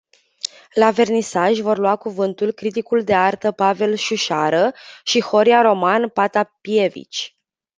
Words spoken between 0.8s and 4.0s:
La vernisaj vor lua cuvântul criticul de artă Pavel